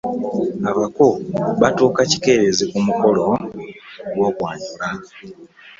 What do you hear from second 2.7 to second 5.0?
ku mukolo gwo kwanjula.